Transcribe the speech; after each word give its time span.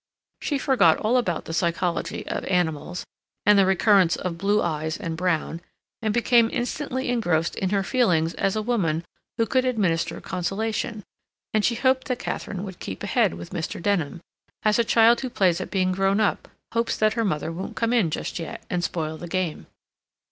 She 0.41 0.57
forgot 0.57 0.97
all 0.97 1.15
about 1.15 1.45
the 1.45 1.53
psychology 1.53 2.25
of 2.25 2.43
animals, 2.45 3.05
and 3.45 3.55
the 3.59 3.67
recurrence 3.67 4.15
of 4.15 4.35
blue 4.39 4.59
eyes 4.59 4.97
and 4.97 5.15
brown, 5.15 5.61
and 6.01 6.11
became 6.11 6.49
instantly 6.51 7.07
engrossed 7.09 7.55
in 7.55 7.69
her 7.69 7.83
feelings 7.83 8.33
as 8.33 8.55
a 8.55 8.63
woman 8.63 9.05
who 9.37 9.45
could 9.45 9.63
administer 9.63 10.19
consolation, 10.19 11.03
and 11.53 11.63
she 11.63 11.75
hoped 11.75 12.07
that 12.07 12.17
Katharine 12.17 12.63
would 12.63 12.79
keep 12.79 13.03
ahead 13.03 13.35
with 13.35 13.51
Mr. 13.51 13.79
Denham, 13.79 14.21
as 14.63 14.79
a 14.79 14.83
child 14.83 15.21
who 15.21 15.29
plays 15.29 15.61
at 15.61 15.69
being 15.69 15.91
grown 15.91 16.19
up 16.19 16.47
hopes 16.73 16.97
that 16.97 17.13
her 17.13 17.23
mother 17.23 17.51
won't 17.51 17.75
come 17.75 17.93
in 17.93 18.09
just 18.09 18.39
yet, 18.39 18.63
and 18.71 18.83
spoil 18.83 19.17
the 19.17 19.27
game. 19.27 19.67